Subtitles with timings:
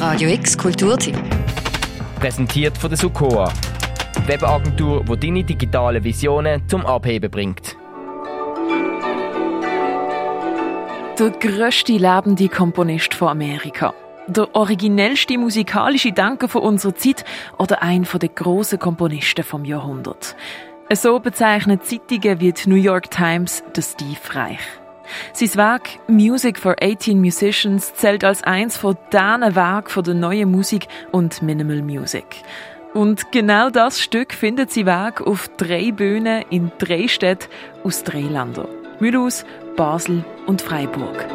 [0.00, 1.14] Radio X Kulturtipp.
[2.18, 3.52] Präsentiert von der Sukoa.
[4.24, 7.76] Webagentur, die deine digitale Visionen zum Abheben bringt.
[11.18, 13.92] Der grösste lebende Komponist von Amerika.
[14.26, 17.26] Der originellste musikalische Denker von unserer Zeit
[17.58, 20.34] oder ein der grossen Komponisten vom Jahrhundert.
[20.94, 24.79] So bezeichnet Zeitungen wie die New York Times den Steve Reich.
[25.32, 30.88] Sein Werk Music for 18 Musicians zählt als eins von diesen Werken der neuen Musik
[31.12, 32.42] und Minimal Music.
[32.94, 37.48] Und genau das Stück findet sie Weg auf drei Bühnen in drei Städten
[37.84, 38.68] aus drei Ländern.
[38.98, 39.44] Mulhouse,
[39.76, 41.26] Basel und Freiburg.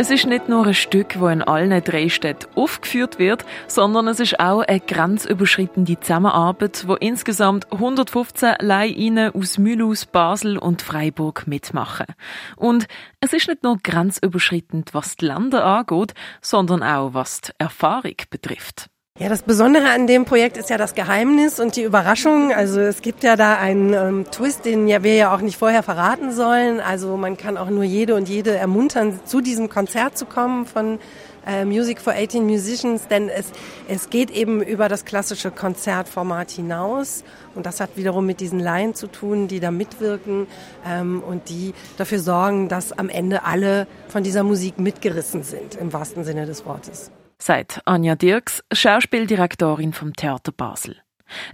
[0.00, 4.18] Es ist nicht nur ein Stück, das in allen drei Städten aufgeführt wird, sondern es
[4.18, 12.06] ist auch eine grenzüberschreitende Zusammenarbeit, wo insgesamt 115 Leihinen aus Mulhouse, Basel und Freiburg mitmachen.
[12.56, 12.88] Und
[13.20, 18.88] es ist nicht nur grenzüberschreitend, was die Länder angeht, sondern auch was die Erfahrung betrifft.
[19.20, 22.54] Ja, das Besondere an dem Projekt ist ja das Geheimnis und die Überraschung.
[22.54, 25.82] Also es gibt ja da einen ähm, Twist, den ja wir ja auch nicht vorher
[25.82, 26.80] verraten sollen.
[26.80, 30.98] Also man kann auch nur jede und jede ermuntern, zu diesem Konzert zu kommen von
[31.46, 33.52] äh, Music for 18 Musicians, denn es,
[33.88, 37.22] es geht eben über das klassische Konzertformat hinaus
[37.54, 40.46] und das hat wiederum mit diesen Laien zu tun, die da mitwirken
[40.88, 45.92] ähm, und die dafür sorgen, dass am Ende alle von dieser Musik mitgerissen sind, im
[45.92, 47.10] wahrsten Sinne des Wortes
[47.42, 50.96] sagt Anja Dirks, Schauspieldirektorin vom Theater Basel.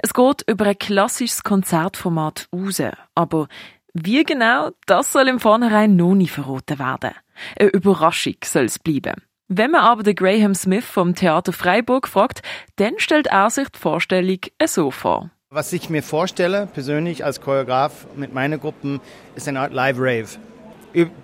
[0.03, 2.83] Es geht über ein klassisches Konzertformat raus,
[3.15, 3.49] aber
[3.95, 7.13] wie genau, das soll im Vornherein noch nicht verraten werden.
[7.59, 9.23] Eine Überraschung soll es bleiben.
[9.49, 12.43] Wenn man aber den Graham Smith vom Theater Freiburg fragt,
[12.77, 15.31] dann stellt er sich die Vorstellung so vor.
[15.51, 19.01] Was ich mir vorstelle, persönlich als Choreograf mit meinen Gruppen,
[19.37, 20.27] ist eine Art Live-Rave.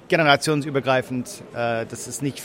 [0.08, 1.42] Generationsübergreifend.
[1.54, 2.40] Äh, das ist nicht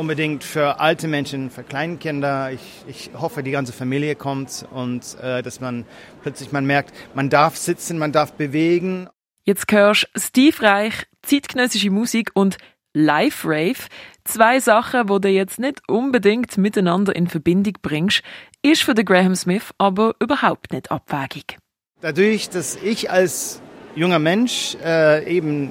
[0.00, 2.50] unbedingt für alte Menschen, für Kleinkinder.
[2.52, 5.84] Ich, ich hoffe, die ganze Familie kommt und äh, dass man
[6.22, 9.08] plötzlich man merkt, man darf sitzen, man darf bewegen.
[9.44, 12.56] Jetzt hörst Steve Reich, zeitgenössische Musik und
[12.94, 13.76] Live Rave.
[14.24, 18.22] Zwei Sachen, die du jetzt nicht unbedingt miteinander in Verbindung bringst,
[18.62, 21.58] ist für den Graham Smith aber überhaupt nicht abwägig.
[22.00, 23.60] Dadurch, dass ich als
[23.94, 25.70] junger Mensch äh, eben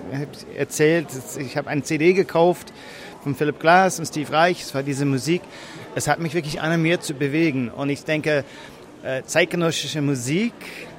[0.56, 1.08] erzählt,
[1.40, 2.72] ich habe eine CD gekauft,
[3.24, 5.42] von Philipp Glass und Steve Reich, es war diese Musik.
[5.96, 7.70] Es hat mich wirklich animiert zu bewegen.
[7.70, 8.44] Und ich denke,
[9.04, 10.54] äh, zeitgenössische Musik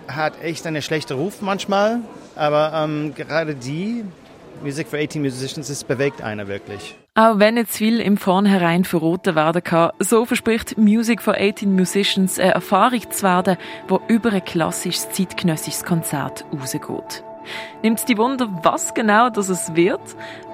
[0.08, 2.00] hat echt einen schlechten Ruf manchmal,
[2.34, 4.04] aber ähm, gerade die
[4.62, 6.96] Music for 18 Musicians, es bewegt einer wirklich.
[7.14, 12.38] Auch wenn jetzt viel im Vornherein verroten werden kann, so verspricht Music for 18 Musicians
[12.38, 13.56] eine Erfahrung zu werden,
[13.88, 17.24] die über ein klassisches zeitgenössisches Konzert rausgeht.
[17.82, 20.00] Nimmt die Wunder, was genau das es wird?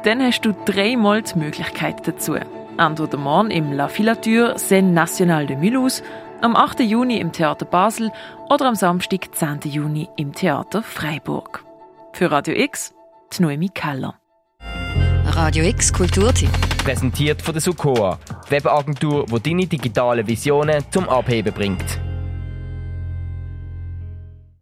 [0.04, 2.36] Dann hast du dreimal die Möglichkeit dazu.
[2.78, 6.02] Entweder morgen im La Filature Scène Nationale de Mulhouse,
[6.42, 6.80] am 8.
[6.80, 8.12] Juni im Theater Basel
[8.50, 9.60] oder am Samstag, 10.
[9.64, 11.64] Juni im Theater Freiburg.
[12.12, 12.94] Für Radio X,
[13.32, 14.14] die Noemi Keller.
[15.24, 16.50] Radio X Kulturtipp.
[16.84, 18.18] Präsentiert von der Sukoa,
[18.48, 22.05] Webagentur, die deine digitale Visionen zum Abheben bringt.